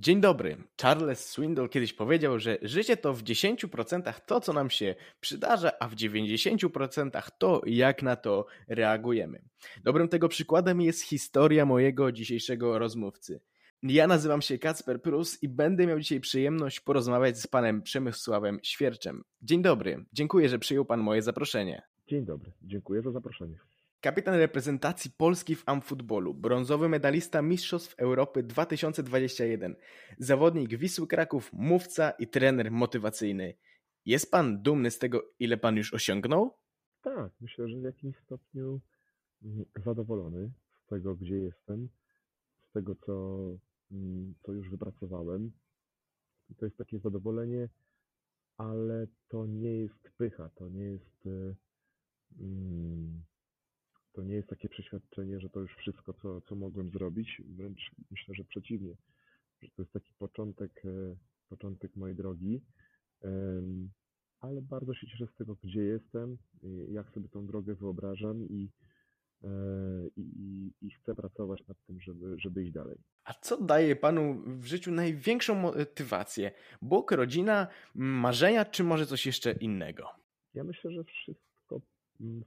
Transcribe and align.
Dzień 0.00 0.20
dobry. 0.20 0.56
Charles 0.82 1.26
Swindoll 1.28 1.68
kiedyś 1.68 1.92
powiedział, 1.92 2.38
że 2.38 2.58
życie 2.62 2.96
to 2.96 3.14
w 3.14 3.22
10% 3.22 4.20
to, 4.26 4.40
co 4.40 4.52
nam 4.52 4.70
się 4.70 4.94
przydarza, 5.20 5.72
a 5.80 5.88
w 5.88 5.94
90% 5.94 7.30
to, 7.38 7.62
jak 7.66 8.02
na 8.02 8.16
to 8.16 8.46
reagujemy. 8.68 9.42
Dobrym 9.84 10.08
tego 10.08 10.28
przykładem 10.28 10.80
jest 10.80 11.02
historia 11.02 11.66
mojego 11.66 12.12
dzisiejszego 12.12 12.78
rozmówcy. 12.78 13.40
Ja 13.82 14.06
nazywam 14.06 14.42
się 14.42 14.58
Kacper 14.58 15.02
Prus 15.02 15.42
i 15.42 15.48
będę 15.48 15.86
miał 15.86 16.00
dzisiaj 16.00 16.20
przyjemność 16.20 16.80
porozmawiać 16.80 17.38
z 17.38 17.46
panem 17.46 17.82
Przemysławem 17.82 18.58
Świerczem. 18.62 19.24
Dzień 19.42 19.62
dobry. 19.62 20.04
Dziękuję, 20.12 20.48
że 20.48 20.58
przyjął 20.58 20.84
pan 20.84 21.00
moje 21.00 21.22
zaproszenie. 21.22 21.82
Dzień 22.08 22.24
dobry. 22.24 22.52
Dziękuję 22.62 23.02
za 23.02 23.10
zaproszenie. 23.10 23.58
Kapitan 24.00 24.34
reprezentacji 24.34 25.10
Polski 25.10 25.54
w 25.56 25.62
amfutbolu, 25.66 26.34
brązowy 26.34 26.88
medalista 26.88 27.42
Mistrzostw 27.42 27.94
Europy 27.98 28.42
2021, 28.42 29.76
zawodnik 30.18 30.74
Wisły 30.74 31.06
Kraków, 31.06 31.52
mówca 31.52 32.10
i 32.10 32.26
trener 32.26 32.70
motywacyjny. 32.70 33.54
Jest 34.04 34.30
pan 34.30 34.62
dumny 34.62 34.90
z 34.90 34.98
tego, 34.98 35.22
ile 35.38 35.56
pan 35.56 35.76
już 35.76 35.94
osiągnął? 35.94 36.54
Tak, 37.02 37.32
myślę, 37.40 37.68
że 37.68 37.76
w 37.78 37.82
jakimś 37.82 38.16
stopniu 38.16 38.80
mm, 39.42 39.64
zadowolony 39.84 40.50
z 40.84 40.86
tego, 40.86 41.14
gdzie 41.14 41.36
jestem, 41.36 41.88
z 42.68 42.72
tego, 42.72 42.94
co, 42.94 43.38
mm, 43.92 44.34
co 44.42 44.52
już 44.52 44.70
wypracowałem. 44.70 45.52
To 46.56 46.64
jest 46.64 46.76
takie 46.76 46.98
zadowolenie, 46.98 47.68
ale 48.56 49.06
to 49.28 49.46
nie 49.46 49.76
jest 49.76 50.10
pycha, 50.16 50.50
to 50.54 50.68
nie 50.68 50.84
jest. 50.84 51.28
Hmm, 52.38 53.22
to 54.12 54.22
nie 54.22 54.34
jest 54.34 54.48
takie 54.48 54.68
przeświadczenie, 54.68 55.40
że 55.40 55.50
to 55.50 55.60
już 55.60 55.76
wszystko, 55.76 56.12
co, 56.12 56.40
co 56.40 56.54
mogłem 56.54 56.90
zrobić. 56.90 57.42
Wręcz 57.56 57.90
myślę, 58.10 58.34
że 58.34 58.44
przeciwnie, 58.44 58.94
że 59.62 59.68
to 59.70 59.82
jest 59.82 59.92
taki 59.92 60.12
początek, 60.18 60.82
e, 60.84 61.16
początek 61.48 61.96
mojej 61.96 62.16
drogi. 62.16 62.62
Ale 64.40 64.62
bardzo 64.62 64.94
się 64.94 65.06
cieszę 65.06 65.26
z 65.26 65.34
tego, 65.34 65.56
gdzie 65.62 65.82
jestem, 65.82 66.38
jak 66.88 67.10
sobie 67.10 67.28
tą 67.28 67.46
drogę 67.46 67.74
wyobrażam 67.74 68.48
i, 68.48 68.70
e, 69.44 69.48
i, 70.16 70.72
i 70.82 70.90
chcę 70.90 71.14
pracować 71.14 71.66
nad 71.68 71.76
tym, 71.86 72.00
żeby, 72.00 72.34
żeby 72.38 72.62
iść 72.62 72.72
dalej. 72.72 72.98
A 73.24 73.34
co 73.34 73.62
daje 73.62 73.96
panu 73.96 74.42
w 74.46 74.64
życiu 74.64 74.92
największą 74.92 75.54
motywację? 75.54 76.52
Bóg, 76.82 77.12
rodzina, 77.12 77.66
marzenia, 77.94 78.64
czy 78.64 78.84
może 78.84 79.06
coś 79.06 79.26
jeszcze 79.26 79.52
innego? 79.52 80.08
Ja 80.54 80.64
myślę, 80.64 80.92
że 80.92 81.04
wszystko 81.04 81.49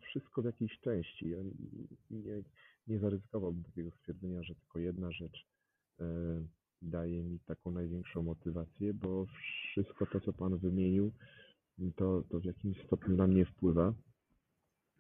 wszystko 0.02 0.42
w 0.42 0.46
jakiejś 0.46 0.80
części. 0.80 1.30
Ja 1.30 1.38
nie, 2.12 2.44
nie 2.88 3.00
zaryzykowałbym 3.00 3.64
takiego 3.64 3.92
stwierdzenia, 3.92 4.44
że 4.44 4.56
tylko 4.56 4.80
jedna 4.80 5.12
rzecz 5.12 5.46
e, 6.00 6.06
daje 6.82 7.24
mi 7.24 7.40
taką 7.40 7.72
największą 7.72 8.24
motywację, 8.24 8.94
bo 8.94 9.26
wszystko 9.26 10.06
to, 10.06 10.20
co 10.20 10.34
Pan 10.34 10.58
wymienił, 10.58 11.12
to, 11.96 12.24
to 12.30 12.40
w 12.40 12.46
jakimś 12.46 12.86
stopniu 12.86 13.16
na 13.16 13.28
mnie 13.28 13.46
wpływa 13.46 13.94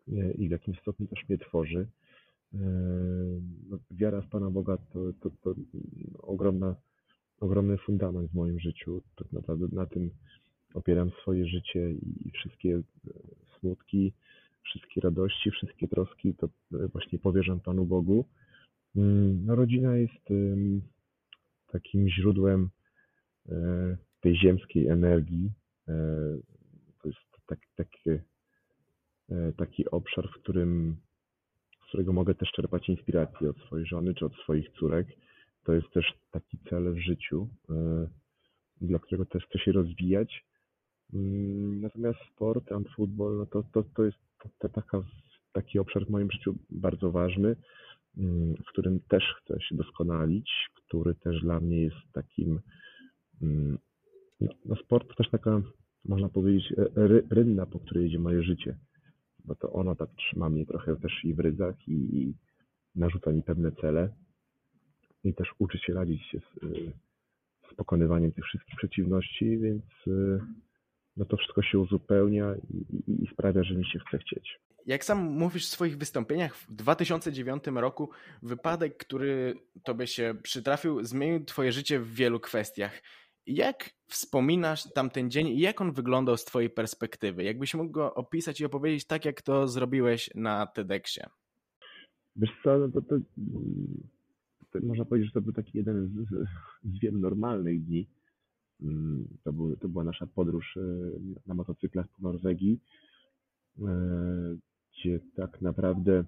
e, 0.08 0.32
i 0.32 0.48
w 0.48 0.52
jakimś 0.52 0.80
stopniu 0.80 1.08
też 1.08 1.30
mnie 1.30 1.38
tworzy. 1.38 1.88
E, 2.54 2.58
no, 3.70 3.78
wiara 3.92 4.22
w 4.22 4.30
Pana 4.30 4.50
Boga 4.50 4.78
to, 4.78 5.14
to, 5.22 5.30
to 5.30 5.56
ogromna, 6.20 6.76
ogromny 7.40 7.78
fundament 7.78 8.32
w 8.32 8.36
moim 8.36 8.60
życiu. 8.60 9.02
Tak 9.16 9.32
naprawdę 9.32 9.68
na 9.72 9.86
tym 9.86 10.10
opieram 10.74 11.12
swoje 11.22 11.46
życie 11.46 11.92
i 11.92 12.32
wszystkie 12.32 12.82
smutki, 13.60 14.14
wszystkie 14.64 15.02
radości, 15.02 15.52
wszystkie 15.52 15.88
troski, 15.88 16.34
to 16.36 16.48
e, 16.48 16.88
właśnie 16.88 17.20
powierzam 17.20 17.60
Panu 17.60 17.86
Bogu. 17.86 18.26
Mm, 18.96 19.46
no, 19.46 19.56
rodzina 19.56 19.98
jest 19.98 20.30
takim 21.68 22.10
źródłem 22.10 22.70
e, 23.50 23.98
tej 24.22 24.38
ziemskiej 24.38 24.88
energii. 24.88 25.52
E, 25.88 25.94
to 27.02 27.08
jest 27.08 27.20
tak, 27.48 27.60
taki, 27.76 28.10
taki 29.58 29.90
obszar, 29.90 30.30
w 30.30 30.42
którym, 30.42 30.98
z 31.86 31.88
którego 31.88 32.14
mogę 32.14 32.36
też 32.36 32.52
czerpać 32.52 32.90
inspirację 32.90 33.50
od 33.50 33.58
swojej 33.58 33.86
żony 33.86 34.14
czy 34.14 34.26
od 34.26 34.36
swoich 34.36 34.70
córek. 34.70 35.08
To 35.64 35.74
jest 35.74 35.90
też 35.94 36.14
taki 36.32 36.58
cel 36.70 36.94
w 36.94 36.98
życiu, 36.98 37.48
dla 38.82 39.00
którego 39.00 39.26
też 39.26 39.46
chcę 39.46 39.60
się 39.60 39.72
rozwijać. 39.72 40.46
Mm, 41.14 41.82
natomiast 41.82 42.20
sport, 42.34 42.72
and 42.72 42.90
football, 42.90 43.38
no 43.38 43.46
to, 43.46 43.64
to, 43.74 43.84
to 43.96 44.04
jest 44.04 44.18
to 44.60 44.70
taka, 44.70 45.04
taki 45.52 45.80
obszar 45.80 46.06
w 46.06 46.10
moim 46.10 46.32
życiu 46.32 46.56
bardzo 46.70 47.12
ważny, 47.12 47.56
mm, 48.18 48.56
w 48.56 48.66
którym 48.66 49.00
też 49.00 49.24
chcę 49.42 49.62
się 49.62 49.76
doskonalić, 49.76 50.52
który 50.74 51.16
też 51.16 51.42
dla 51.42 51.60
mnie 51.60 51.82
jest 51.82 52.12
takim. 52.14 52.60
Mm, 53.42 53.78
no, 54.66 54.76
sport 54.76 55.08
to 55.08 55.16
też 55.16 55.30
taka, 55.30 55.62
można 56.06 56.30
powiedzieć, 56.30 56.72
e, 56.72 57.08
ry, 57.08 57.28
rynna, 57.30 57.66
po 57.66 57.80
której 57.80 58.04
jedzie 58.04 58.20
moje 58.20 58.44
życie, 58.44 58.78
bo 59.46 59.56
to 59.56 59.74
ono 59.74 59.96
tak 59.96 60.10
trzyma 60.16 60.50
mnie 60.50 60.66
trochę 60.66 60.96
też 60.96 61.24
i 61.24 61.34
w 61.34 61.40
ryzach 61.40 61.88
i, 61.88 62.22
i 62.22 62.34
narzuca 62.96 63.32
mi 63.32 63.44
pewne 63.44 63.72
cele 63.72 64.10
i 65.24 65.34
też 65.34 65.48
uczy 65.60 65.78
się 65.78 65.94
radzić 65.94 66.24
się 66.26 66.40
z, 66.40 66.66
z 67.72 67.76
pokonywaniem 67.76 68.32
tych 68.32 68.46
wszystkich 68.46 68.76
przeciwności, 68.76 69.58
więc 69.58 69.84
e, 70.08 70.40
no 71.18 71.26
to 71.26 71.38
wszystko 71.38 71.62
się 71.62 71.80
uzupełnia 71.80 72.56
i, 72.56 72.78
i, 72.78 73.24
i 73.24 73.28
sprawia, 73.34 73.64
że 73.64 73.76
mi 73.76 73.86
się 73.86 74.00
chce 74.00 74.18
chcieć. 74.18 74.60
Jak 74.86 75.06
sam 75.06 75.18
mówisz 75.18 75.66
w 75.66 75.70
swoich 75.70 75.98
wystąpieniach, 75.98 76.56
w 76.56 76.74
2009 76.74 77.64
roku 77.76 78.10
wypadek, 78.44 78.98
który 78.98 79.56
tobie 79.84 80.08
się 80.08 80.36
przytrafił, 80.44 81.04
zmienił 81.04 81.46
twoje 81.46 81.72
życie 81.72 82.00
w 82.00 82.14
wielu 82.14 82.40
kwestiach. 82.40 83.02
Jak 83.48 83.90
wspominasz 84.08 84.94
tamten 84.94 85.32
dzień 85.32 85.48
i 85.48 85.60
jak 85.60 85.82
on 85.82 85.92
wyglądał 85.92 86.38
z 86.38 86.46
twojej 86.46 86.70
perspektywy? 86.70 87.44
Jakbyś 87.44 87.74
mógł 87.74 87.92
go 87.92 88.14
opisać 88.14 88.62
i 88.62 88.66
opowiedzieć 88.66 89.06
tak, 89.06 89.26
jak 89.26 89.42
to 89.42 89.68
zrobiłeś 89.68 90.30
na 90.36 90.68
TEDxie? 90.68 91.26
Wiesz 92.36 92.52
co, 92.64 92.78
no 92.78 92.88
to, 92.88 93.02
to, 93.02 93.16
to, 94.72 94.80
można 94.84 95.06
powiedzieć, 95.06 95.30
że 95.30 95.34
to 95.34 95.42
był 95.42 95.54
taki 95.54 95.78
jeden 95.78 96.08
z, 96.08 96.48
z 96.94 97.00
wielu 97.00 97.20
normalnych 97.20 97.86
dni 97.86 98.08
to, 99.44 99.54
był, 99.54 99.76
to 99.76 99.90
była 99.90 100.04
nasza 100.04 100.28
podróż 100.28 100.78
e, 100.78 100.82
na 101.48 101.54
motocyklach 101.54 102.08
po 102.08 102.22
Norwegii, 102.22 102.80
e, 103.80 103.86
gdzie 104.92 105.20
tak 105.36 105.62
naprawdę, 105.62 106.24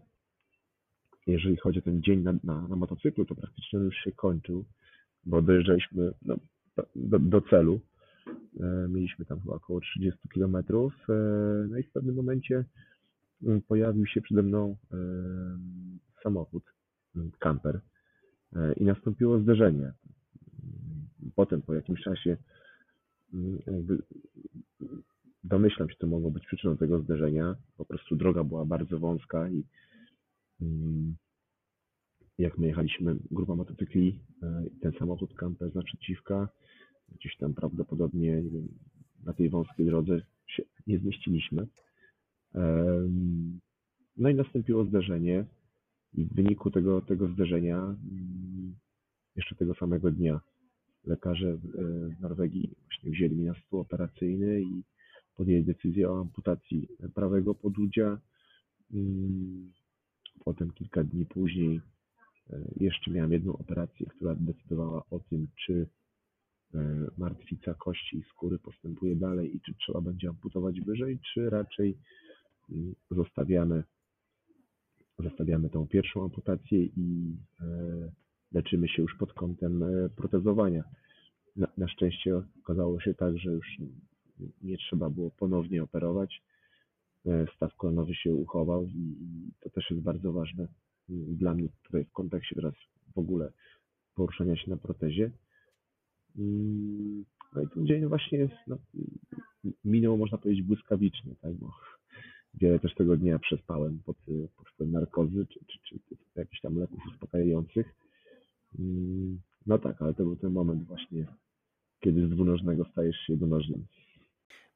jeżeli 1.28 1.58
chodzi 1.58 1.80
o 1.80 1.82
ten 1.82 2.02
dzień 2.02 2.20
na, 2.20 2.34
na, 2.44 2.68
na 2.68 2.76
motocyklu, 2.76 3.26
to 3.26 3.36
praktycznie 3.36 3.80
już 3.80 3.96
się 3.96 4.12
kończył, 4.12 4.66
bo 5.26 5.42
dojeżdżaliśmy 5.42 6.12
no, 6.22 6.36
do, 6.96 7.20
do 7.20 7.42
celu. 7.42 7.80
E, 8.60 8.88
mieliśmy 8.90 9.26
tam 9.26 9.40
chyba 9.40 9.56
około 9.56 9.80
30 9.80 10.30
km. 10.30 10.58
No 11.70 11.78
i 11.78 11.84
w 11.84 11.92
pewnym 11.92 12.16
momencie 12.16 12.66
mm, 13.44 13.62
pojawił 13.62 14.06
się 14.06 14.22
przede 14.22 14.42
mną 14.42 14.76
samochód, 16.24 16.64
mm, 17.16 17.32
kamper 17.40 17.82
i 18.78 18.84
nastąpiło 18.84 19.40
zderzenie 19.40 19.94
potem 21.36 21.62
po 21.62 21.74
jakimś 21.74 22.02
czasie 22.02 22.38
mm, 23.34 23.60
jakby 23.68 23.98
domyślam 25.44 25.90
się, 25.90 25.96
co 26.00 26.08
mogło 26.08 26.32
być 26.32 26.46
przyczyną 26.46 26.78
tego 26.78 27.02
zderzenia. 27.02 27.56
Po 27.78 27.86
prostu 27.86 28.16
droga 28.16 28.44
była 28.44 28.66
bardzo 28.66 29.00
wąska 29.00 29.50
i 29.50 29.64
mm, 30.62 31.16
jak 32.38 32.58
my 32.58 32.68
jechaliśmy, 32.68 33.16
grupa 33.32 33.56
motocykli, 33.56 34.20
e, 34.44 34.64
ten 34.82 34.92
samochód 35.00 35.34
kamper 35.34 35.76
naprzeciwka, 35.76 36.50
gdzieś 37.20 37.38
tam 37.38 37.54
prawdopodobnie 37.54 38.44
na 39.24 39.34
tej 39.34 39.50
wąskiej 39.50 39.86
drodze 39.86 40.22
się 40.48 40.64
nie 40.88 41.00
zmieściliśmy. 41.00 41.68
No 44.18 44.30
i 44.30 44.36
nastąpiło 44.36 44.86
zderzenie 44.86 45.46
i 46.14 46.26
w 46.26 46.34
wyniku 46.34 46.72
tego, 46.72 47.02
tego 47.02 47.28
zderzenia 47.28 47.78
mm, 47.78 48.76
jeszcze 49.36 49.56
tego 49.56 49.76
samego 49.76 50.12
dnia 50.12 50.40
lekarze 51.08 51.48
e, 51.50 51.58
w 52.10 52.22
Norwegii 52.22 52.76
właśnie 52.86 53.12
wzięli 53.12 53.36
mnie 53.36 53.48
na 53.48 53.56
stół 53.68 53.80
operacyjny 53.80 54.62
i 54.62 54.84
podjęli 55.36 55.64
decyzję 55.64 56.10
o 56.10 56.20
amputacji 56.20 56.88
prawego 57.16 57.56
podudzia. 57.56 58.20
Mm, 58.94 59.72
potem 60.44 60.72
kilka 60.72 61.04
dni 61.04 61.26
później 61.26 61.82
e, 62.50 62.74
jeszcze 62.76 63.12
miałem 63.12 63.32
jedną 63.32 63.58
operację, 63.58 64.06
która 64.06 64.36
decydowała 64.36 65.04
o 65.10 65.20
tym, 65.20 65.48
czy 65.66 65.88
e, 66.74 67.08
martwica 67.18 67.74
kości 67.74 68.18
i 68.18 68.24
skóry 68.24 68.60
postępuje 68.60 69.16
dalej 69.16 69.56
i 69.56 69.62
czy 69.62 69.74
trzeba 69.74 70.02
będzie 70.02 70.30
amputować 70.30 70.82
wyżej, 70.82 71.20
czy 71.34 71.50
raczej 71.50 71.98
mm, 72.70 72.96
zostawiamy, 73.12 73.84
zostawiamy 75.20 75.70
tą 75.70 75.88
pierwszą 75.88 76.24
amputację 76.24 76.84
i 76.84 77.38
leczymy 78.52 78.88
się 78.88 79.02
już 79.02 79.18
pod 79.18 79.34
kątem 79.34 79.84
e, 79.84 80.10
protezowania. 80.10 80.84
Na, 81.56 81.68
na 81.78 81.88
szczęście 81.88 82.42
okazało 82.64 83.00
się 83.00 83.14
tak, 83.14 83.38
że 83.38 83.52
już 83.52 83.68
nie 84.62 84.78
trzeba 84.78 85.10
było 85.10 85.32
ponownie 85.32 85.84
operować. 85.84 86.42
E, 87.26 87.46
staw 87.56 87.76
kolonowy 87.76 88.16
się 88.16 88.34
uchował 88.34 88.88
i 88.88 89.16
to 89.62 89.70
też 89.70 89.90
jest 89.92 90.04
bardzo 90.04 90.32
ważne 90.34 90.68
dla 91.10 91.54
mnie 91.54 91.70
tutaj 91.84 92.06
w 92.06 92.12
kontekście 92.12 92.56
teraz 92.56 92.74
w 93.16 93.18
ogóle 93.18 93.52
poruszania 94.16 94.56
się 94.56 94.70
na 94.72 94.78
protezie. 94.78 95.32
Mm, 96.38 97.26
No 97.56 97.62
i 97.62 97.68
ten 97.70 97.88
dzień 97.88 98.06
właśnie 98.06 98.38
jest, 98.38 98.54
no, 98.68 98.78
minął, 99.86 100.18
można 100.18 100.38
powiedzieć, 100.38 100.66
błyskawicznie, 100.66 101.36
tak, 101.42 101.54
bo 101.54 101.72
wiele 102.54 102.80
też 102.80 102.96
tego 102.96 103.18
dnia 103.18 103.40
przespałem 103.40 104.00
pod, 104.06 104.18
pod 104.58 104.70
wpływem 104.70 104.92
narkozy 104.94 105.46
czy, 105.46 105.60
czy, 105.68 105.80
czy 106.00 106.16
jakichś 106.36 106.62
tam 106.62 106.78
leków 106.80 107.00
uspokajających. 107.08 108.05
Mm, 108.80 109.42
No 109.66 109.78
tak, 109.78 110.02
ale 110.02 110.14
to 110.14 110.24
był 110.24 110.36
ten 110.36 110.52
moment 110.52 110.88
właśnie, 110.88 111.26
kiedy 112.00 112.28
z 112.28 112.30
dwunożnego 112.30 112.86
stajesz 112.92 113.16
się 113.16 113.34
jednonożnym. 113.34 113.86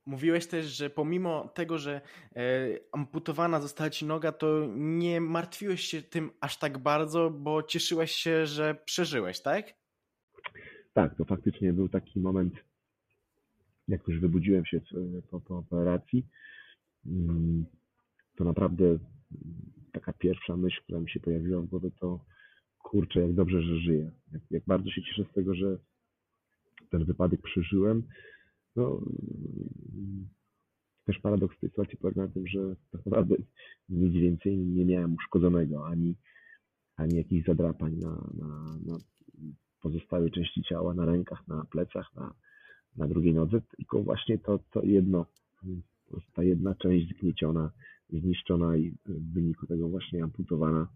Mówiłeś 0.06 0.48
też, 0.48 0.66
że 0.66 0.90
pomimo 0.90 1.48
tego, 1.48 1.78
że 1.78 2.01
e, 2.36 2.42
amputowana 2.92 3.62
została 3.62 3.90
ci 3.90 4.06
noga, 4.06 4.31
to 4.31 4.68
nie 4.75 5.22
martwiłeś 5.22 5.81
się 5.81 6.01
tym 6.01 6.31
aż 6.42 6.57
tak 6.57 6.78
bardzo, 6.78 7.30
bo 7.30 7.63
cieszyłeś 7.63 8.12
się, 8.12 8.46
że 8.46 8.75
przeżyłeś, 8.86 9.42
tak? 9.42 9.74
Tak, 10.94 11.16
to 11.16 11.25
faktycznie 11.25 11.74
był 11.74 11.90
taki 11.90 12.19
moment, 12.19 12.54
jak 13.88 14.07
już 14.07 14.19
wybudziłem 14.19 14.66
się 14.66 14.81
po, 15.31 15.40
po 15.40 15.57
operacji, 15.57 16.25
mm, 17.06 17.66
to 18.36 18.44
naprawdę 18.44 18.98
taka 19.92 20.13
pierwsza 20.13 20.57
myśl, 20.57 20.81
która 20.84 21.00
mi 21.00 21.10
się 21.10 21.19
pojawiła 21.19 21.62
w 21.62 21.66
głowie, 21.66 21.92
to 22.00 22.19
kurczę, 22.89 23.19
jak 23.19 23.33
dobrze, 23.33 23.62
że 23.62 23.77
żyję. 23.77 24.12
Jak, 24.31 24.41
jak 24.51 24.63
bardzo 24.68 24.89
się 24.89 25.01
cieszę 25.01 25.24
z 25.31 25.33
tego, 25.33 25.56
że 25.56 25.77
ten 26.89 27.06
wypadek 27.06 27.41
przeżyłem. 27.41 28.03
No, 28.75 29.01
też 31.06 31.19
paradoks 31.19 31.59
tej 31.59 31.69
sytuacji 31.69 31.97
polega 31.97 32.21
na 32.21 32.27
tym, 32.27 32.47
że 32.47 32.75
tak 32.91 33.06
naprawdę 33.06 33.36
nic 33.89 34.13
więcej 34.13 34.57
nie 34.57 34.86
miałem 34.86 35.13
uszkodzonego, 35.13 35.88
ani, 35.88 36.15
ani 36.95 37.18
jakichś 37.18 37.47
zadrapań 37.47 37.95
na, 37.95 38.09
na, 38.38 38.77
na 38.86 38.97
pozostałej 39.81 40.31
części 40.31 40.63
ciała, 40.63 40.94
na 40.94 41.06
rękach, 41.06 41.47
na 41.47 41.65
plecach, 41.65 42.15
na, 42.15 42.33
na 42.97 43.07
drugiej 43.07 43.33
nodze, 43.33 43.62
tylko 43.77 44.03
właśnie 44.03 44.38
to, 44.38 44.59
to 44.71 44.83
jedno, 44.83 45.25
ta 46.33 46.44
jedna 46.44 46.75
część 46.75 47.09
zgnieciona, 47.09 47.71
zniszczona 48.09 48.77
i 48.77 48.91
w 49.06 49.33
wyniku 49.33 49.68
tego 49.68 49.89
właśnie 49.89 50.24
amputowana, 50.24 50.88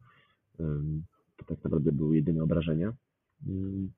em, 0.59 1.03
to 1.43 1.55
tak 1.55 1.63
naprawdę 1.63 1.91
były 1.91 2.15
jedyne 2.15 2.43
obrażenia. 2.43 2.93
Mm, 3.47 3.91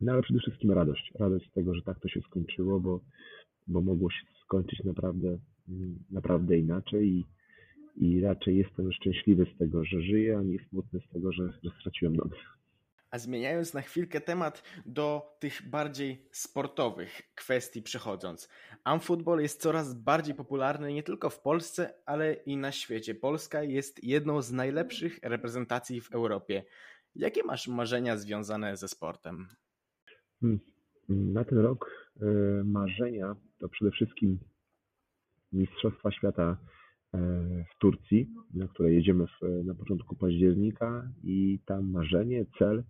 No 0.00 0.12
ale 0.12 0.22
przede 0.22 0.40
wszystkim 0.40 0.70
radość. 0.70 1.12
Radość 1.14 1.50
z 1.50 1.52
tego, 1.52 1.74
że 1.74 1.82
tak 1.82 2.00
to 2.00 2.08
się 2.08 2.20
skończyło, 2.20 2.80
bo, 2.80 3.00
bo 3.66 3.80
mogło 3.80 4.10
się 4.10 4.26
skończyć 4.44 4.84
naprawdę, 4.84 5.38
mm, 5.68 5.98
naprawdę 6.10 6.58
inaczej 6.58 7.08
i, 7.08 7.24
i 7.96 8.20
raczej 8.20 8.56
jestem 8.56 8.92
szczęśliwy 8.92 9.46
z 9.54 9.58
tego, 9.58 9.84
że 9.84 10.02
żyję, 10.02 10.38
a 10.38 10.42
nie 10.42 10.58
smutny 10.68 11.00
z 11.00 11.12
tego, 11.12 11.32
że, 11.32 11.52
że 11.64 11.70
straciłem 11.80 12.16
nogę. 12.16 12.36
A 13.10 13.18
zmieniając 13.18 13.74
na 13.74 13.82
chwilkę 13.82 14.20
temat 14.20 14.62
do 14.86 15.36
tych 15.38 15.68
bardziej 15.68 16.28
sportowych 16.32 17.22
kwestii 17.34 17.82
przechodząc. 17.82 18.48
Amfootball 18.84 19.40
jest 19.40 19.60
coraz 19.60 19.94
bardziej 19.94 20.34
popularny 20.34 20.92
nie 20.92 21.02
tylko 21.02 21.30
w 21.30 21.40
Polsce, 21.40 21.94
ale 22.06 22.32
i 22.32 22.56
na 22.56 22.72
świecie. 22.72 23.14
Polska 23.14 23.62
jest 23.62 24.04
jedną 24.04 24.42
z 24.42 24.52
najlepszych 24.52 25.18
reprezentacji 25.22 26.00
w 26.00 26.12
Europie. 26.12 26.62
Jakie 27.16 27.42
masz 27.44 27.68
marzenia 27.68 28.16
związane 28.16 28.76
ze 28.76 28.88
sportem? 28.88 29.48
Hmm. 30.40 30.60
Na 31.08 31.44
ten 31.44 31.58
rok 31.58 32.10
e, 32.20 32.26
marzenia 32.64 33.36
to 33.58 33.68
przede 33.68 33.90
wszystkim 33.90 34.38
Mistrzostwa 35.52 36.10
Świata 36.10 36.56
e, 37.14 37.18
w 37.74 37.78
Turcji, 37.78 38.30
na 38.54 38.68
które 38.68 38.92
jedziemy 38.92 39.26
w, 39.26 39.64
na 39.64 39.74
początku 39.74 40.16
października 40.16 41.08
i 41.24 41.58
tam 41.66 41.90
marzenie, 41.90 42.46
cel 42.58 42.84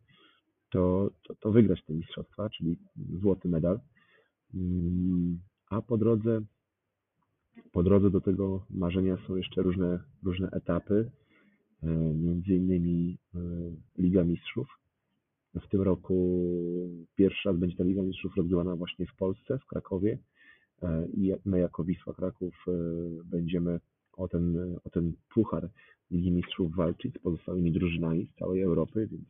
to, 0.70 1.10
to, 1.22 1.34
to 1.34 1.52
wygrać 1.52 1.84
te 1.84 1.94
mistrzostwa, 1.94 2.50
czyli 2.50 2.76
złoty 3.20 3.48
medal. 3.48 3.80
A 5.66 5.82
po 5.82 5.98
drodze, 5.98 6.40
po 7.72 7.82
drodze 7.82 8.10
do 8.10 8.20
tego 8.20 8.66
marzenia 8.70 9.16
są 9.26 9.36
jeszcze 9.36 9.62
różne, 9.62 10.00
różne 10.22 10.50
etapy, 10.50 11.10
e, 11.82 11.86
między 12.14 12.54
innymi 12.54 13.18
e, 13.34 13.38
Liga 13.98 14.24
Mistrzów. 14.24 14.68
W 15.54 15.68
tym 15.68 15.82
roku 15.82 16.40
pierwszy 17.16 17.48
raz 17.48 17.58
będzie 17.58 17.76
ta 17.76 17.84
Liga 17.84 18.02
Mistrzów 18.02 18.36
rozgrywana 18.36 18.76
właśnie 18.76 19.06
w 19.06 19.16
Polsce, 19.16 19.58
w 19.58 19.66
Krakowie 19.66 20.18
E, 20.82 21.06
i 21.14 21.32
my 21.44 21.58
jako 21.58 21.84
Wisła 21.84 22.14
Kraków 22.14 22.66
będziemy 23.24 23.80
o 24.12 24.28
ten, 24.28 24.76
o 24.84 24.90
ten 24.90 25.12
puchar 25.34 25.70
Ligi 26.10 26.32
Mistrzów 26.32 26.76
walczyć 26.76 27.14
z 27.14 27.18
pozostałymi 27.18 27.72
drużynami 27.72 28.26
z 28.26 28.38
całej 28.38 28.62
Europy, 28.62 29.08
więc 29.10 29.24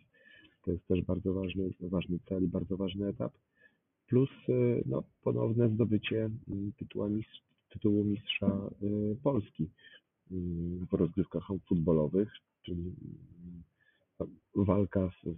to 0.65 0.73
jest 0.73 0.87
też 0.87 1.03
bardzo 1.03 1.35
ważny, 1.35 1.71
ważny 1.81 2.19
cel 2.29 2.45
i 2.45 2.49
bardzo 2.49 2.77
ważny 2.77 3.09
etap. 3.09 3.33
Plus 4.07 4.31
e, 4.49 4.53
no, 4.87 5.03
ponowne 5.23 5.69
zdobycie 5.69 6.31
tytułu, 6.79 7.09
mistrz, 7.09 7.43
tytułu 7.69 8.05
mistrza 8.05 8.47
e, 8.47 8.71
Polski 9.23 9.71
w 10.91 10.93
rozgrywkach 10.93 11.45
futbolowych, 11.69 12.33
czyli 12.63 12.95
no, 14.21 14.27
walka 14.55 15.09
w, 15.09 15.35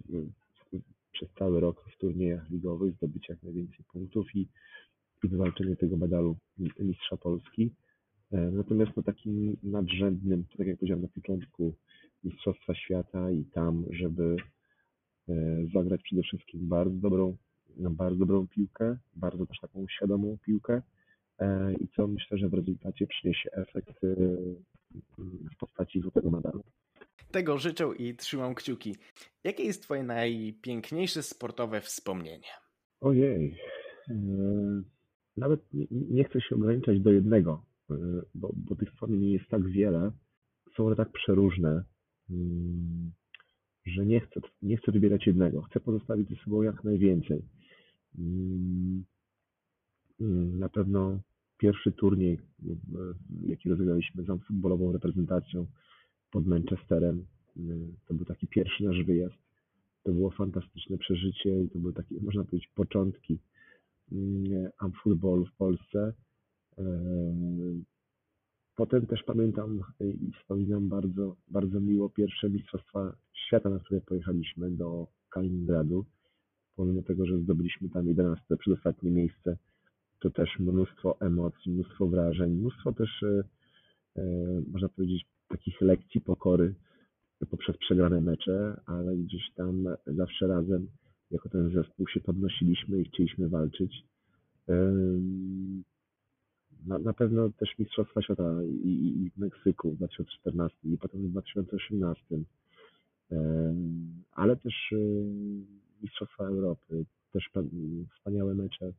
przez 1.11 1.29
cały 1.39 1.59
rok 1.59 1.85
w 1.95 1.97
turniejach 1.97 2.49
ligowych, 2.49 2.95
zdobycie 2.95 3.33
jak 3.33 3.43
najwięcej 3.43 3.85
punktów 3.91 4.35
i, 4.35 4.47
i 5.23 5.27
wywalczenie 5.27 5.75
tego 5.75 5.97
medalu 5.97 6.37
mistrza 6.79 7.17
Polski. 7.17 7.71
E, 8.31 8.51
Natomiast 8.51 8.91
no, 8.97 9.03
takim 9.03 9.57
nadrzędnym, 9.63 10.45
tak 10.57 10.67
jak 10.67 10.77
powiedziałem 10.77 11.01
na 11.01 11.07
początku, 11.07 11.73
Mistrzostwa 12.23 12.75
Świata 12.75 13.31
i 13.31 13.45
tam, 13.45 13.85
żeby 13.91 14.35
zagrać 15.73 16.01
przede 16.03 16.21
wszystkim 16.23 16.67
bardzo 16.67 16.97
dobrą, 16.99 17.37
bardzo 17.77 18.19
dobrą 18.19 18.47
piłkę, 18.47 18.97
bardzo 19.15 19.45
też 19.45 19.59
taką 19.59 19.85
świadomą 19.87 20.37
piłkę 20.45 20.81
e, 21.39 21.73
i 21.73 21.87
co 21.87 22.07
myślę, 22.07 22.37
że 22.37 22.49
w 22.49 22.53
rezultacie 22.53 23.07
przyniesie 23.07 23.49
efekt 23.51 24.03
e, 24.03 24.15
w 25.53 25.57
postaci 25.59 26.01
złotego 26.01 26.29
medalu. 26.29 26.63
Tego 27.31 27.57
życzę 27.57 27.89
i 27.97 28.15
trzymam 28.15 28.55
kciuki. 28.55 28.95
Jakie 29.43 29.63
jest 29.63 29.83
Twoje 29.83 30.03
najpiękniejsze 30.03 31.23
sportowe 31.23 31.81
wspomnienie? 31.81 32.47
Ojej. 33.01 33.57
e, 34.09 34.13
Nawet 35.37 35.59
nie, 35.91 36.23
chcę 36.23 36.41
się 36.41 36.55
ograniczać 36.55 36.99
do 36.99 37.11
jednego, 37.11 37.65
e, 37.91 37.95
bo, 38.35 38.51
bo 38.55 38.75
tych 38.75 38.89
wspomnień 38.89 39.31
jest 39.31 39.47
tak 39.49 39.69
wiele, 39.69 40.11
są 40.75 40.87
one 40.87 40.95
tak 40.95 41.11
przeróżne, 41.11 41.83
mm, 42.29 43.11
że 43.85 44.05
nie 44.05 44.19
chcę, 44.19 44.41
nie 44.61 44.77
chcę 44.77 44.91
wybierać 44.91 45.27
jednego. 45.27 45.61
Chcę 45.61 45.79
pozostawić 45.79 46.29
ze 46.29 46.35
sobą 46.35 46.61
jak 46.61 46.83
najwięcej. 46.83 47.41
Mm, 48.19 49.03
mm, 50.21 50.59
Na 50.59 50.69
pewno 50.69 51.19
pierwszy 51.57 51.91
turniej, 51.91 52.33
e, 52.33 52.75
jaki 53.47 53.69
rozegraliśmy 53.69 54.23
z 54.23 54.47
futbolową 54.47 54.91
reprezentacją 54.91 55.65
pod 56.31 56.47
Manchesterem, 56.47 57.25
e, 57.57 57.61
to 58.07 58.13
był 58.13 58.25
taki 58.25 58.47
pierwszy 58.47 58.83
nasz 58.83 59.03
wyjazd. 59.03 59.35
To 60.03 60.11
było 60.11 60.29
fantastyczne 60.29 60.97
przeżycie 60.97 61.63
i 61.63 61.69
to 61.69 61.79
były 61.79 61.93
takie, 61.93 62.15
można 62.21 62.43
powiedzieć, 62.43 62.69
początki 62.75 63.39
mm, 64.11 64.69
amfootballu 64.79 65.45
w 65.45 65.55
Polsce. 65.55 66.13
Potem 68.75 69.05
też 69.05 69.23
pamiętam 69.23 69.79
i 69.99 70.31
wspominam 70.39 70.89
bardzo, 70.89 71.35
bardzo 71.47 71.79
miło 71.79 72.09
pierwsze 72.09 72.49
Mistrzostwa 72.49 73.15
Świata, 73.33 73.69
na 73.69 73.79
które 73.79 74.01
pojechaliśmy 74.01 74.71
do 74.71 75.07
Kaliningradu. 75.29 76.05
Pomimo 76.75 77.01
tego, 77.01 77.25
że 77.25 77.39
zdobyliśmy 77.39 77.89
tam 77.89 78.07
11 78.07 78.57
przedostatnie 78.57 79.11
miejsce, 79.11 79.57
to 80.19 80.29
też 80.29 80.49
mnóstwo 80.59 81.17
emocji, 81.19 81.71
mnóstwo 81.71 82.07
wrażeń, 82.07 82.51
mnóstwo 82.51 82.93
też, 82.93 83.23
e, 83.23 83.43
e, 84.15 84.23
można 84.71 84.89
powiedzieć, 84.89 85.25
takich 85.47 85.81
lekcji 85.81 86.21
pokory 86.21 86.75
poprzez 87.49 87.77
przegrane 87.77 88.21
mecze, 88.21 88.81
ale 88.85 89.15
gdzieś 89.15 89.51
tam 89.55 89.85
zawsze 90.05 90.47
razem 90.47 90.87
jako 91.31 91.49
ten 91.49 91.73
zespół 91.73 92.07
się 92.07 92.19
podnosiliśmy 92.19 93.01
i 93.01 93.05
chcieliśmy 93.05 93.49
walczyć. 93.49 94.05
Na, 96.87 96.99
na 96.99 97.13
pewno 97.13 97.49
też 97.49 97.79
Mistrzostwa 97.79 98.21
Świata 98.21 98.63
i, 98.63 98.87
i, 98.87 99.23
i 99.23 99.29
w 99.29 99.37
Meksyku 99.37 99.91
w 99.91 99.97
2014 99.97 100.77
i 100.83 100.97
potem 100.97 101.21
w 101.21 101.31
2018, 101.31 102.25
Em, 103.31 104.23
ale 104.31 104.55
też 104.55 104.93
e, 104.93 104.97
Mistrzostwa 106.03 106.43
Europy, 106.47 107.05
też 107.33 107.49
pa- 107.53 107.61
wspaniałe 108.15 108.55
mecze 108.55 108.93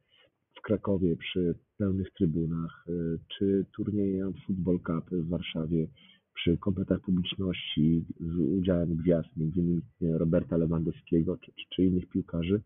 w 0.54 0.60
Krakowie 0.62 1.16
przy 1.16 1.54
pełnych 1.78 2.12
trybunach, 2.12 2.84
e, 2.88 2.92
czy 3.38 3.66
turnieje 3.76 4.32
Football 4.46 4.80
Cup 4.80 5.10
w 5.10 5.28
Warszawie 5.28 5.86
przy 6.34 6.56
kompletach 6.56 7.00
publiczności 7.00 8.04
z 8.20 8.38
udziałem 8.38 8.96
gwiazd, 8.96 9.28
m.in. 9.36 9.80
Roberta 10.00 10.56
Lewandowskiego 10.56 11.36
czy, 11.36 11.52
czy, 11.52 11.64
czy 11.70 11.84
innych 11.84 12.08
piłkarzy 12.08 12.60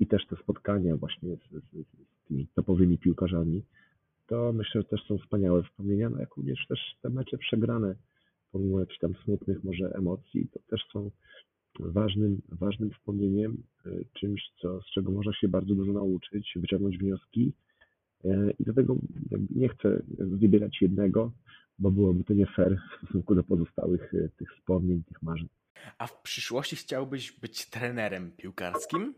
i 0.00 0.06
też 0.06 0.26
te 0.26 0.36
spotkania 0.36 0.96
właśnie 0.96 1.36
z, 1.36 1.50
z, 1.50 1.86
z 1.86 2.28
tymi 2.28 2.46
topowymi 2.54 2.98
piłkarzami, 2.98 3.62
to 4.26 4.52
myślę, 4.52 4.80
że 4.80 4.88
też 4.88 5.04
są 5.08 5.18
wspaniałe 5.18 5.62
wspomnienia, 5.62 6.10
no 6.10 6.20
jak 6.20 6.36
również 6.36 6.66
też 6.68 6.80
te 7.02 7.10
mecze 7.10 7.38
przegrane, 7.38 7.94
pomimo 8.52 8.80
jakichś 8.80 8.98
tam 8.98 9.14
smutnych 9.24 9.64
może 9.64 9.92
emocji, 9.94 10.48
to 10.52 10.60
też 10.70 10.80
są 10.92 11.10
ważnym, 11.80 12.42
ważnym 12.48 12.90
wspomnieniem, 12.90 13.62
e, 13.86 13.90
czymś, 14.20 14.42
co, 14.60 14.80
z 14.80 14.86
czego 14.94 15.12
można 15.12 15.32
się 15.32 15.48
bardzo 15.48 15.74
dużo 15.74 15.92
nauczyć, 15.92 16.52
wyciągnąć 16.56 16.98
wnioski. 16.98 17.52
E, 18.24 18.50
I 18.58 18.64
dlatego 18.64 18.96
nie 19.50 19.68
chcę 19.68 20.02
wybierać 20.18 20.82
jednego, 20.82 21.32
bo 21.78 21.90
byłoby 21.90 22.24
to 22.24 22.34
nie 22.34 22.46
fair 22.46 22.78
w 22.78 23.06
stosunku 23.06 23.34
do 23.34 23.44
pozostałych 23.44 24.14
e, 24.14 24.28
tych 24.28 24.54
wspomnień, 24.56 25.02
tych 25.04 25.22
marzeń. 25.22 25.48
A 25.98 26.06
w 26.06 26.22
przyszłości 26.22 26.76
chciałbyś 26.76 27.32
być 27.32 27.70
trenerem 27.70 28.32
piłkarskim? 28.36 29.14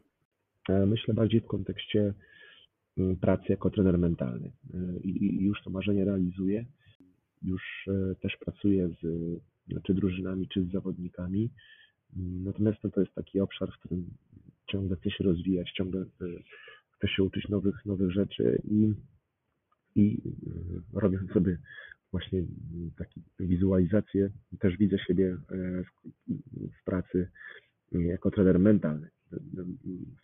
Myślę 0.86 1.14
bardziej 1.14 1.40
w 1.40 1.46
kontekście 1.46 2.14
pracy 3.20 3.44
jako 3.48 3.70
trener 3.70 3.98
mentalny. 3.98 4.52
I 5.02 5.44
już 5.44 5.62
to 5.62 5.70
marzenie 5.70 6.04
realizuję. 6.04 6.64
Już 7.42 7.88
też 8.20 8.36
pracuję 8.36 8.88
z 8.88 9.06
czy 9.82 9.94
drużynami, 9.94 10.48
czy 10.48 10.64
z 10.64 10.72
zawodnikami. 10.72 11.50
Natomiast 12.16 12.78
to 12.92 13.00
jest 13.00 13.14
taki 13.14 13.40
obszar, 13.40 13.72
w 13.72 13.78
którym 13.78 14.06
ciągle 14.66 14.96
chcę 14.96 15.10
się 15.10 15.24
rozwijać, 15.24 15.72
ciągle 15.72 16.04
chcę 16.90 17.08
się 17.08 17.22
uczyć 17.22 17.48
nowych, 17.48 17.86
nowych 17.86 18.10
rzeczy 18.10 18.62
i, 18.64 18.94
i 19.94 20.22
robię 20.92 21.18
sobie 21.32 21.58
właśnie 22.10 22.42
takie 22.98 23.20
wizualizacje. 23.40 24.30
Też 24.58 24.76
widzę 24.76 24.98
siebie 24.98 25.36
w, 25.84 25.90
w 26.80 26.84
pracy 26.84 27.28
jako 27.92 28.30
trener 28.30 28.58
mentalny. 28.58 29.08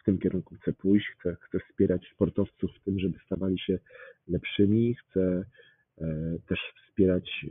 W 0.00 0.04
tym 0.04 0.18
kierunku. 0.18 0.54
Chcę 0.54 0.73
pójść, 0.73 1.06
chcę, 1.18 1.37
chcę 1.40 1.59
wspierać 1.59 2.11
sportowców 2.14 2.71
w 2.80 2.85
tym, 2.85 2.99
żeby 2.99 3.18
stawali 3.26 3.59
się 3.59 3.78
lepszymi, 4.28 4.94
chcę 4.94 5.44
też 6.49 6.59
wspierać 6.87 7.47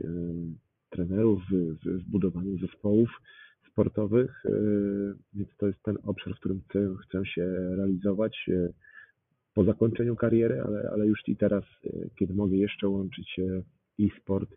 trenerów 0.90 1.42
w, 1.50 1.76
w 1.84 2.10
budowaniu 2.10 2.58
zespołów 2.58 3.10
sportowych, 3.72 4.42
e, 4.46 4.50
więc 5.34 5.48
to 5.58 5.66
jest 5.66 5.82
ten 5.82 5.98
obszar, 6.02 6.34
w 6.34 6.38
którym 6.38 6.60
chcę, 6.68 6.94
chcę 7.02 7.26
się 7.26 7.44
realizować 7.76 8.48
e, 8.48 8.72
po 9.54 9.64
zakończeniu 9.64 10.16
kariery, 10.16 10.60
ale, 10.60 10.90
ale 10.92 11.06
już 11.06 11.20
i 11.28 11.36
teraz, 11.36 11.64
e, 11.84 11.90
kiedy 12.18 12.34
mogę 12.34 12.56
jeszcze 12.56 12.88
łączyć 12.88 13.40
i 13.98 14.10
sport, 14.20 14.50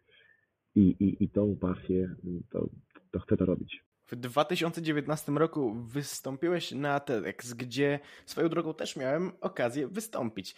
i, 0.76 0.82
i, 0.82 1.24
i 1.24 1.30
tą 1.30 1.56
pasję, 1.56 2.16
to, 2.50 2.70
to 3.12 3.20
chcę 3.20 3.38
to 3.38 3.46
robić. 3.46 3.84
W 4.08 4.16
2019 4.16 5.32
roku 5.32 5.74
wystąpiłeś 5.74 6.72
na 6.72 7.00
TEDx, 7.00 7.54
gdzie 7.54 8.00
swoją 8.26 8.50
drogą 8.50 8.74
też 8.74 8.96
miałem 8.96 9.32
okazję 9.42 9.88
wystąpić. 9.88 10.56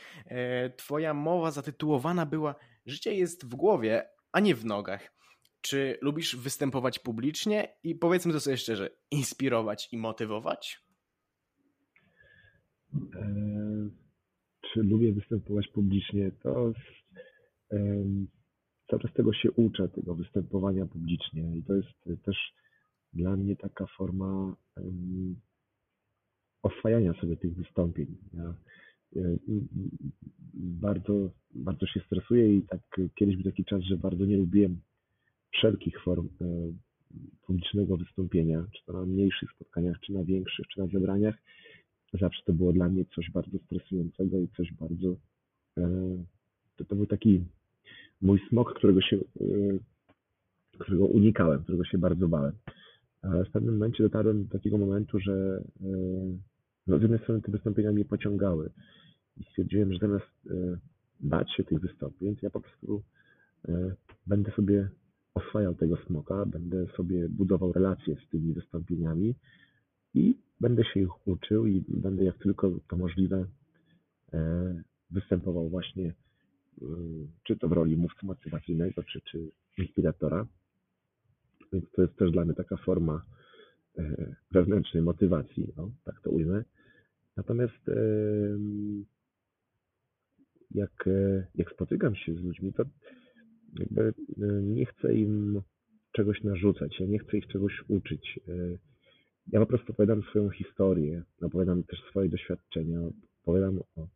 Twoja 0.78 1.14
mowa 1.14 1.52
zatytułowana 1.52 2.26
była 2.26 2.56
Życie 2.88 3.14
jest 3.14 3.46
w 3.46 3.56
głowie, 3.56 4.10
a 4.32 4.40
nie 4.40 4.56
w 4.56 4.66
nogach. 4.66 5.14
Czy 5.62 5.98
lubisz 6.02 6.36
występować 6.36 7.00
publicznie 7.00 7.76
i 7.84 7.96
powiedzmy 7.96 8.34
to 8.34 8.40
sobie 8.40 8.58
szczerze, 8.58 8.90
inspirować 9.12 9.94
i 9.94 9.98
motywować? 9.98 10.80
Eee, 12.94 13.90
czy 14.62 14.84
lubię 14.84 15.14
występować 15.14 15.68
publicznie? 15.68 16.32
To 16.44 16.74
um, 17.70 18.28
cały 18.90 19.02
czas 19.02 19.14
tego 19.14 19.34
się 19.34 19.52
uczę, 19.52 19.90
tego 19.90 20.16
występowania 20.16 20.86
publicznie 20.86 21.58
i 21.58 21.64
to 21.64 21.74
jest 21.74 22.24
też 22.26 22.54
dla 23.14 23.36
mnie 23.36 23.56
taka 23.56 23.86
forma 23.98 24.56
um, 24.76 25.36
oswajania 26.64 27.14
sobie 27.14 27.38
tych 27.38 27.56
wystąpień. 27.56 28.18
Ja, 28.34 28.54
bardzo, 30.54 31.30
bardzo 31.56 31.86
się 31.86 32.00
stresuję 32.00 32.56
i 32.56 32.62
tak 32.62 32.82
kiedyś 33.16 33.36
był 33.36 33.52
taki 33.52 33.66
czas, 33.66 33.82
że 33.84 33.98
bardzo 33.98 34.26
nie 34.26 34.38
lubiłem 34.38 34.82
wszelkich 35.54 36.02
form 36.04 36.30
e, 36.42 36.46
publicznego 37.42 37.98
wystąpienia, 37.98 38.66
czy 38.76 38.86
to 38.86 38.94
na 38.94 39.06
mniejszych 39.06 39.52
spotkaniach, 39.52 40.00
czy 40.00 40.14
na 40.14 40.24
większych, 40.24 40.68
czy 40.68 40.80
na 40.80 40.88
zebraniach, 40.88 41.36
zawsze 42.14 42.44
to 42.46 42.54
było 42.54 42.74
dla 42.74 42.90
mnie 42.90 43.06
coś 43.16 43.32
bardzo 43.32 43.58
stresującego 43.60 44.40
i 44.40 44.48
coś 44.48 44.74
bardzo. 44.74 45.16
E, 45.78 45.90
to, 46.76 46.86
to 46.86 46.96
był 46.96 47.06
taki 47.06 47.44
mój 48.22 48.40
smok, 48.50 48.74
którego 48.74 49.02
się, 49.02 49.18
e, 49.18 49.44
którego 50.80 51.06
unikałem, 51.06 51.64
którego 51.64 51.86
się 51.86 51.98
bardzo 51.98 52.28
bałem. 52.28 52.54
W 53.24 53.52
pewnym 53.52 53.74
momencie 53.74 54.04
dotarłem 54.04 54.44
do 54.44 54.50
takiego 54.50 54.78
momentu, 54.78 55.20
że 55.20 55.64
no, 56.88 57.00
z 57.00 57.02
jednej 57.02 57.20
strony 57.20 57.42
te 57.42 57.52
wystąpienia 57.52 57.92
mnie 57.92 58.06
pociągały 58.06 58.70
i 59.38 59.44
stwierdziłem, 59.44 59.94
że 59.94 60.00
zamiast 60.00 60.50
bać 61.20 61.52
się 61.56 61.64
tych 61.64 61.80
wystąpień, 61.80 62.36
ja 62.42 62.50
po 62.50 62.62
prostu 62.62 63.04
będę 64.28 64.52
sobie 64.52 64.90
oswajał 65.34 65.76
tego 65.76 65.98
smoka, 65.98 66.46
będę 66.46 66.86
sobie 66.98 67.30
budował 67.30 67.74
relacje 67.74 68.16
z 68.16 68.30
tymi 68.30 68.54
wystąpieniami 68.54 69.36
i 70.14 70.38
będę 70.60 70.84
się 70.84 71.00
ich 71.00 71.28
uczył 71.28 71.66
i 71.66 71.86
będę 71.88 72.24
jak 72.24 72.38
tylko 72.38 72.72
to 72.90 72.98
możliwe 72.98 73.46
e, 74.34 74.84
występował 75.12 75.70
właśnie 75.70 76.14
e, 76.82 76.86
czy 77.44 77.58
to 77.58 77.68
w 77.68 77.72
roli 77.72 77.98
mówcy 77.98 78.26
motywacyjnego, 78.26 79.04
czy, 79.04 79.22
czy 79.22 79.52
inspiratora. 79.78 80.48
Więc 81.74 81.92
to 81.92 82.02
jest 82.02 82.16
też 82.16 82.32
dla 82.32 82.46
mnie 82.46 82.54
taka 82.54 82.78
forma 82.78 83.22
e, 83.98 84.36
wewnętrznej 84.52 85.04
motywacji, 85.04 85.74
no, 85.78 85.92
tak 86.06 86.22
to 86.22 86.30
ujmę. 86.30 86.64
Natomiast 87.38 87.90
jak, 90.72 91.10
jak 91.56 91.72
spotykam 91.72 92.16
się 92.16 92.34
z 92.34 92.44
ludźmi, 92.44 92.74
to 92.74 92.84
jakby 93.80 94.02
e, 94.02 94.14
nie 94.62 94.86
chcę 94.86 95.14
im 95.14 95.62
czegoś 96.12 96.44
narzucać, 96.44 97.00
ja 97.00 97.06
nie 97.06 97.20
chcę 97.20 97.38
ich 97.38 97.48
czegoś 97.48 97.84
uczyć. 97.88 98.40
E, 98.48 98.78
ja 99.48 99.60
po 99.60 99.66
prostu 99.66 99.92
opowiadam 99.92 100.24
swoją 100.24 100.50
historię, 100.50 101.24
opowiadam 101.42 101.84
też 101.84 102.04
swoje 102.10 102.30
doświadczenia, 102.30 103.00
opowiadam 103.44 103.80
o, 103.96 104.08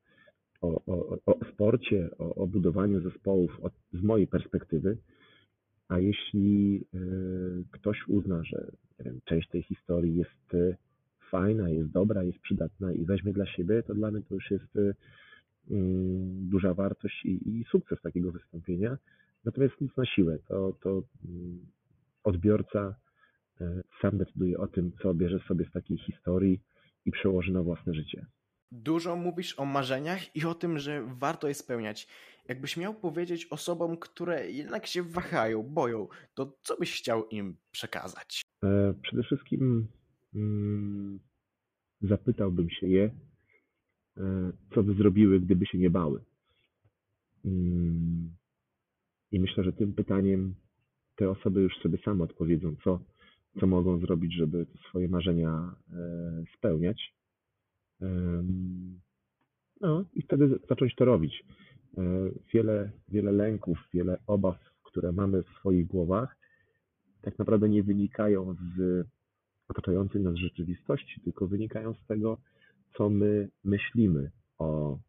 o, 0.62 0.82
o, 0.86 1.18
o 1.26 1.46
sporcie, 1.54 2.10
o, 2.18 2.36
o 2.36 2.48
budowaniu 2.48 3.02
zespołów 3.02 3.60
od, 3.62 3.74
z 3.94 4.04
mojej 4.04 4.28
perspektywy. 4.28 4.98
A 5.92 6.00
jeśli 6.00 6.86
y, 6.94 7.64
ktoś 7.72 8.08
uzna, 8.08 8.44
że 8.44 8.72
wiem, 9.00 9.20
część 9.26 9.50
tej 9.50 9.64
historii 9.64 10.16
jest 10.16 10.54
y, 10.54 10.76
fajna, 11.30 11.70
jest 11.70 11.92
dobra, 11.92 12.24
jest 12.24 12.40
przydatna 12.40 12.94
i 12.94 13.06
weźmie 13.06 13.34
dla 13.34 13.46
siebie, 13.46 13.84
to 13.84 13.94
dla 13.94 14.12
mnie 14.12 14.22
to 14.22 14.36
już 14.36 14.52
jest 14.52 14.76
y, 14.76 14.96
duża 16.52 16.74
wartość 16.74 17.26
i, 17.26 17.50
i 17.50 17.66
sukces 17.72 18.02
takiego 18.02 18.32
wystąpienia. 18.32 18.98
Natomiast 19.46 19.82
nic 19.82 19.98
na 19.98 20.06
siłę. 20.06 20.38
To, 20.48 20.74
to 20.82 21.04
mm, 21.26 21.66
odbiorca 22.24 22.96
sam 24.02 24.18
decyduje 24.18 24.58
o 24.58 24.68
tym, 24.68 24.92
co 25.02 25.14
bierze 25.14 25.40
sobie 25.48 25.66
z 25.66 25.72
takiej 25.72 25.98
historii 25.98 26.62
i 27.06 27.12
przełoży 27.12 27.52
na 27.52 27.64
własne 27.64 27.94
życie. 27.94 28.26
Dużo 28.72 29.16
mówisz 29.16 29.60
o 29.60 29.66
marzeniach 29.66 30.36
i 30.36 30.46
o 30.46 30.54
tym, 30.54 30.80
że 30.80 31.06
warto 31.20 31.48
je 31.48 31.54
spełniać. 31.54 32.08
Jakbyś 32.48 32.78
miał 32.78 32.94
powiedzieć 32.94 33.46
osobom, 33.46 33.98
które 33.98 34.52
jednak 34.52 34.88
się 34.88 35.04
wahają, 35.04 35.64
boją, 35.64 36.08
to 36.34 36.58
co 36.62 36.78
byś 36.78 37.00
chciał 37.00 37.28
im 37.28 37.56
przekazać? 37.72 38.42
E, 38.64 38.94
przede 39.02 39.24
wszystkim 39.24 39.88
mm, 40.36 41.20
zapytałbym 42.02 42.70
się 42.70 42.88
je, 42.88 43.12
e, 44.18 44.52
co 44.76 44.84
by 44.84 44.94
zrobiły, 44.94 45.40
gdyby 45.40 45.66
się 45.66 45.78
nie 45.78 45.90
bały. 45.90 46.24
Mm, 47.46 48.36
i 49.32 49.40
myślę, 49.40 49.64
że 49.64 49.74
tym 49.74 49.94
pytaniem 49.94 50.56
te 51.16 51.30
osoby 51.30 51.62
już 51.62 51.78
sobie 51.78 51.98
same 52.06 52.24
odpowiedzą, 52.24 52.76
co, 52.84 53.00
co 53.60 53.68
mogą 53.68 54.00
zrobić, 54.00 54.34
żeby 54.34 54.66
swoje 54.90 55.10
marzenia 55.10 55.76
e, 55.94 56.44
spełniać. 56.58 57.14
No 59.82 60.06
i 60.14 60.22
wtedy 60.22 60.60
zacząć 60.70 60.96
to 60.96 61.06
robić. 61.06 61.44
E, 61.98 62.02
wiele, 62.54 62.92
wiele 63.08 63.32
lęków, 63.32 63.78
wiele 63.94 64.18
obaw, 64.28 64.58
które 64.84 65.12
mamy 65.12 65.44
w 65.44 65.50
swoich 65.60 65.88
głowach, 65.88 66.38
tak 67.22 67.40
naprawdę 67.40 67.70
nie 67.70 67.84
wynikają 67.84 68.56
z 68.78 69.08
otaczającej 69.68 70.22
nas 70.22 70.36
rzeczywistości, 70.36 71.22
tylko 71.22 71.48
wynikają 71.48 71.94
z 71.94 72.06
tego, 72.08 72.38
co 72.98 73.10
my 73.10 73.50
myślimy 73.64 74.32
o 74.58 75.00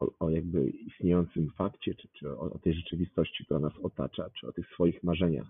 o, 0.00 0.26
o 0.26 0.30
jakby 0.30 0.68
istniejącym 0.70 1.50
fakcie, 1.50 1.94
czy, 1.94 2.08
czy 2.08 2.30
o, 2.30 2.40
o 2.40 2.58
tej 2.58 2.74
rzeczywistości, 2.74 3.44
która 3.44 3.60
nas 3.60 3.72
otacza, 3.82 4.30
czy 4.30 4.46
o 4.46 4.52
tych 4.52 4.66
swoich 4.68 5.02
marzeniach. 5.02 5.46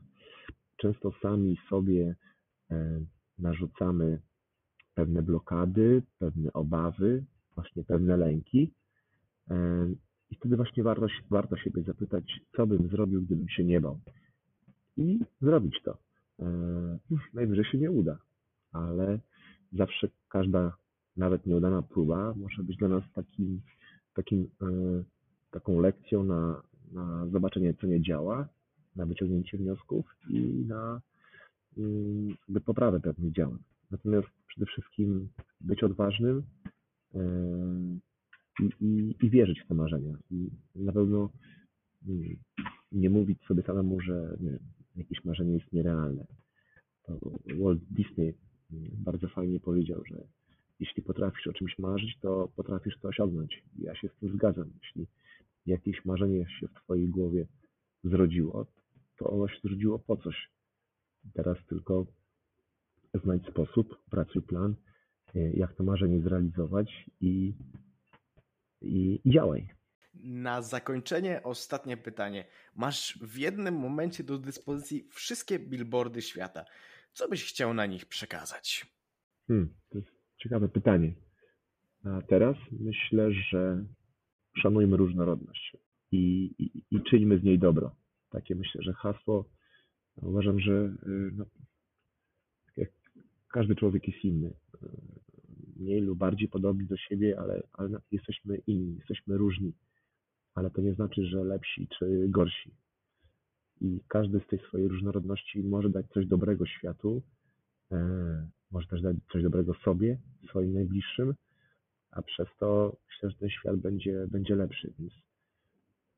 Często 0.76 1.12
sami 1.22 1.56
sobie 1.68 2.14
e, 2.70 3.00
narzucamy 3.38 4.20
pewne 4.94 5.22
blokady, 5.22 6.02
pewne 6.18 6.52
obawy, 6.52 7.24
właśnie 7.54 7.84
pewne 7.84 8.16
lęki. 8.16 8.72
I 10.34 10.36
wtedy 10.36 10.56
właśnie 10.56 10.82
warto, 10.82 11.06
warto 11.30 11.56
siebie 11.56 11.82
zapytać, 11.82 12.40
co 12.56 12.66
bym 12.66 12.88
zrobił, 12.88 13.22
gdybym 13.22 13.48
się 13.48 13.64
nie 13.64 13.80
bał. 13.80 14.00
I 14.96 15.18
zrobić 15.40 15.74
to. 15.84 15.98
E, 16.40 16.98
najwyżej 17.34 17.64
się 17.64 17.78
nie 17.78 17.90
uda, 17.90 18.18
ale 18.72 19.18
zawsze 19.72 20.08
każda, 20.28 20.76
nawet 21.16 21.46
nieudana 21.46 21.82
próba 21.82 22.34
może 22.36 22.62
być 22.62 22.76
dla 22.76 22.88
nas 22.88 23.04
takim 23.14 23.60
takim, 24.14 24.48
e, 24.62 24.66
taką 25.50 25.80
lekcją 25.80 26.24
na, 26.24 26.62
na 26.92 27.26
zobaczenie, 27.26 27.74
co 27.74 27.86
nie 27.86 28.02
działa, 28.02 28.48
na 28.96 29.06
wyciągnięcie 29.06 29.58
wniosków 29.58 30.16
i 30.30 30.64
na 30.68 31.00
mm, 31.78 32.36
poprawę 32.64 33.00
pewnych 33.00 33.32
działań. 33.32 33.58
Natomiast 33.90 34.28
przede 34.46 34.66
wszystkim 34.66 35.28
być 35.60 35.82
odważnym 35.82 36.42
e, 37.14 37.20
i, 38.60 39.14
i, 39.22 39.30
wierzyć 39.30 39.60
w 39.60 39.68
te 39.68 39.74
marzenia. 39.74 40.18
I 40.30 40.50
na 40.74 40.92
pewno 40.92 41.30
mm, 42.08 42.36
nie 42.92 43.10
mówić 43.10 43.38
sobie 43.48 43.62
samemu, 43.62 44.00
że 44.00 44.36
nie, 44.40 44.58
jakieś 44.96 45.24
marzenie 45.24 45.54
jest 45.54 45.72
nierealne. 45.72 46.26
To 47.02 47.18
Walt 47.60 47.82
Disney 47.90 48.34
mm, 48.72 48.90
bardzo 48.98 49.28
fajnie 49.28 49.60
powiedział, 49.60 50.02
że 50.06 50.26
jeśli 50.80 51.02
potrafisz 51.02 51.46
o 51.46 51.52
czymś 51.52 51.78
marzyć, 51.78 52.18
to 52.20 52.48
potrafisz 52.56 52.98
to 52.98 53.08
osiągnąć. 53.08 53.62
Ja 53.78 53.94
się 53.94 54.08
z 54.08 54.16
tym 54.20 54.28
zgadzam. 54.28 54.70
Jeśli 54.82 55.06
jakieś 55.66 56.04
marzenie 56.04 56.46
się 56.60 56.68
w 56.68 56.74
Twojej 56.74 57.08
głowie 57.08 57.46
zrodziło, 58.04 58.66
to 59.18 59.30
ono 59.30 59.48
się 59.48 59.58
zrodziło 59.64 59.98
po 59.98 60.16
coś. 60.16 60.50
Teraz 61.32 61.58
tylko 61.68 62.06
znajdź 63.24 63.46
sposób, 63.46 63.96
pracuj 64.10 64.42
plan, 64.42 64.74
e, 65.34 65.52
jak 65.52 65.74
to 65.74 65.84
marzenie 65.84 66.20
zrealizować 66.20 67.10
i, 67.20 67.54
i, 68.84 69.20
i 69.24 69.32
działaj. 69.32 69.68
Na 70.14 70.62
zakończenie 70.62 71.42
ostatnie 71.42 71.96
pytanie. 71.96 72.44
Masz 72.74 73.18
w 73.22 73.38
jednym 73.38 73.74
momencie 73.74 74.24
do 74.24 74.38
dyspozycji 74.38 75.08
wszystkie 75.10 75.58
billboardy 75.58 76.22
świata. 76.22 76.64
Co 77.12 77.28
byś 77.28 77.44
chciał 77.44 77.74
na 77.74 77.86
nich 77.86 78.06
przekazać? 78.06 78.86
Hmm, 79.46 79.74
to 79.88 79.98
jest 79.98 80.10
ciekawe 80.38 80.68
pytanie. 80.68 81.14
A 82.04 82.22
teraz 82.22 82.56
myślę, 82.70 83.32
że 83.32 83.84
szanujmy 84.62 84.96
różnorodność 84.96 85.76
i, 86.12 86.54
i, 86.58 86.82
i 86.90 87.02
czyńmy 87.10 87.38
z 87.38 87.42
niej 87.42 87.58
dobro. 87.58 87.96
Takie 88.30 88.54
myślę, 88.54 88.82
że 88.82 88.92
hasło. 88.92 89.48
Uważam, 90.16 90.60
że 90.60 90.72
y, 90.72 91.30
no, 91.32 91.44
jak 92.76 92.90
każdy 93.48 93.76
człowiek 93.76 94.08
jest 94.08 94.24
inny. 94.24 94.54
Mniej 95.76 96.00
lub 96.00 96.18
bardziej 96.18 96.48
podobni 96.48 96.86
do 96.86 96.96
siebie, 96.96 97.40
ale, 97.40 97.62
ale 97.72 97.98
jesteśmy 98.10 98.56
inni, 98.66 98.96
jesteśmy 98.96 99.36
różni. 99.36 99.72
Ale 100.54 100.70
to 100.70 100.80
nie 100.80 100.94
znaczy, 100.94 101.26
że 101.26 101.44
lepsi 101.44 101.88
czy 101.98 102.26
gorsi. 102.28 102.74
I 103.80 104.00
każdy 104.08 104.40
z 104.40 104.46
tej 104.46 104.58
swojej 104.58 104.88
różnorodności 104.88 105.62
może 105.62 105.90
dać 105.90 106.06
coś 106.08 106.26
dobrego 106.26 106.66
światu, 106.66 107.22
e, 107.92 108.48
może 108.70 108.86
też 108.86 109.02
dać 109.02 109.16
coś 109.32 109.42
dobrego 109.42 109.74
sobie, 109.74 110.18
swoim 110.48 110.72
najbliższym, 110.72 111.34
a 112.10 112.22
przez 112.22 112.48
to 112.58 112.96
myślę, 113.08 113.30
że 113.30 113.36
ten 113.36 113.50
świat 113.50 113.76
będzie, 113.76 114.26
będzie 114.30 114.54
lepszy. 114.54 114.92
Więc 114.98 115.12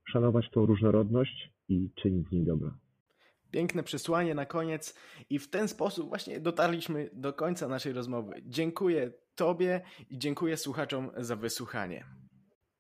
szanować 0.09 0.51
tą 0.51 0.67
różnorodność 0.67 1.53
i 1.69 1.91
czynić 1.95 2.29
z 2.29 2.33
niej 2.33 2.45
dobro. 2.45 2.75
Piękne 3.51 3.83
przesłanie 3.83 4.35
na 4.35 4.47
koniec 4.47 4.99
i 5.31 5.39
w 5.39 5.51
ten 5.51 5.69
sposób 5.69 6.09
właśnie 6.09 6.41
dotarliśmy 6.41 7.11
do 7.13 7.33
końca 7.33 7.69
naszej 7.69 7.93
rozmowy. 7.93 8.33
Dziękuję 8.45 9.13
Tobie 9.35 9.81
i 10.11 10.19
dziękuję 10.19 10.57
słuchaczom 10.57 11.11
za 11.17 11.37
wysłuchanie. 11.37 12.05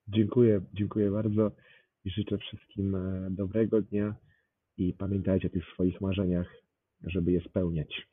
Dziękuję, 0.08 0.60
dziękuję 0.74 1.10
bardzo 1.10 1.50
i 2.04 2.10
życzę 2.10 2.38
wszystkim 2.38 2.94
e, 2.94 3.28
dobrego 3.30 3.82
dnia 3.82 4.14
i 4.76 4.94
pamiętajcie 4.94 5.48
o 5.48 5.50
tych 5.50 5.64
swoich 5.74 6.00
marzeniach, 6.00 6.46
żeby 7.02 7.32
je 7.32 7.40
spełniać. 7.40 8.06